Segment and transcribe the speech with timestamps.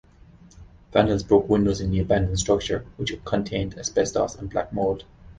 [0.93, 5.05] Vandals broke windows in the abandoned structure, which contained asbestos and black mold.